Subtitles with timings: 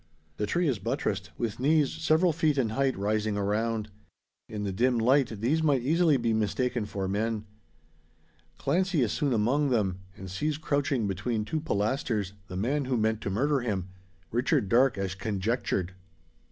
[0.37, 3.91] The tree is buttressed, with "knees" several feet in height rising around.
[4.49, 7.45] In the dim light, these might easily be mistaken for men.
[8.57, 13.21] Clancy is soon among them; and sees crouching between two pilasters, the man who meant
[13.21, 13.89] to murder him
[14.31, 15.93] Richard Darke as conjectured.